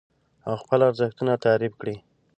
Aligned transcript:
او 0.47 0.53
خپل 0.61 0.79
ارزښتونه 0.89 1.33
تعريف 1.45 1.73
کړئ. 1.81 1.97